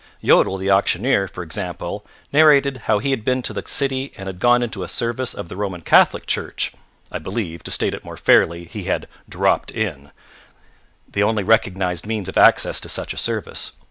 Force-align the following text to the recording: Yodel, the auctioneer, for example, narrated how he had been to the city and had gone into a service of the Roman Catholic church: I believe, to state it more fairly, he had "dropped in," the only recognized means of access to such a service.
Yodel, 0.19 0.57
the 0.57 0.71
auctioneer, 0.71 1.27
for 1.27 1.43
example, 1.43 2.03
narrated 2.33 2.77
how 2.85 2.97
he 2.97 3.11
had 3.11 3.23
been 3.23 3.43
to 3.43 3.53
the 3.53 3.61
city 3.67 4.11
and 4.17 4.25
had 4.25 4.39
gone 4.39 4.63
into 4.63 4.81
a 4.81 4.87
service 4.87 5.35
of 5.35 5.47
the 5.47 5.55
Roman 5.55 5.81
Catholic 5.81 6.25
church: 6.25 6.71
I 7.11 7.19
believe, 7.19 7.61
to 7.61 7.69
state 7.69 7.93
it 7.93 8.03
more 8.03 8.17
fairly, 8.17 8.65
he 8.65 8.85
had 8.85 9.07
"dropped 9.29 9.69
in," 9.69 10.09
the 11.07 11.21
only 11.21 11.43
recognized 11.43 12.07
means 12.07 12.27
of 12.27 12.35
access 12.35 12.81
to 12.81 12.89
such 12.89 13.13
a 13.13 13.15
service. 13.17 13.73